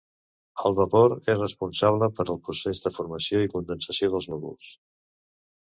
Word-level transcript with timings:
El 0.69 0.77
vapor 0.79 1.13
és 1.33 1.41
responsable 1.43 2.09
per 2.21 2.25
al 2.35 2.41
procés 2.49 2.83
de 2.87 2.93
formació 2.99 3.45
i 3.47 3.53
condensació 3.55 4.15
dels 4.17 4.31
núvols. 4.35 4.75